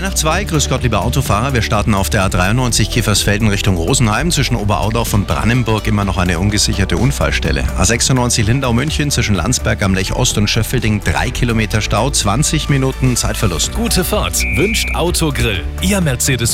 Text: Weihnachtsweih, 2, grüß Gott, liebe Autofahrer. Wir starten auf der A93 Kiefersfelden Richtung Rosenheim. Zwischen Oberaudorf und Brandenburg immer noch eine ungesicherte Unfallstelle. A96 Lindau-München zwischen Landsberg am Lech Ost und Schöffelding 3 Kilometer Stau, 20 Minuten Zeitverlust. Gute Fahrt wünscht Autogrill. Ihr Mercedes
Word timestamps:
Weihnachtsweih, 0.00 0.44
2, 0.44 0.44
grüß 0.44 0.68
Gott, 0.70 0.82
liebe 0.82 0.98
Autofahrer. 0.98 1.52
Wir 1.52 1.60
starten 1.60 1.94
auf 1.94 2.08
der 2.08 2.26
A93 2.26 2.88
Kiefersfelden 2.88 3.48
Richtung 3.48 3.76
Rosenheim. 3.76 4.30
Zwischen 4.30 4.56
Oberaudorf 4.56 5.12
und 5.12 5.26
Brandenburg 5.26 5.86
immer 5.86 6.06
noch 6.06 6.16
eine 6.16 6.38
ungesicherte 6.38 6.96
Unfallstelle. 6.96 7.64
A96 7.78 8.46
Lindau-München 8.46 9.10
zwischen 9.10 9.34
Landsberg 9.34 9.82
am 9.82 9.92
Lech 9.92 10.14
Ost 10.14 10.38
und 10.38 10.48
Schöffelding 10.48 11.02
3 11.04 11.30
Kilometer 11.32 11.82
Stau, 11.82 12.08
20 12.08 12.70
Minuten 12.70 13.14
Zeitverlust. 13.14 13.74
Gute 13.74 14.02
Fahrt 14.02 14.40
wünscht 14.56 14.88
Autogrill. 14.94 15.64
Ihr 15.82 16.00
Mercedes 16.00 16.48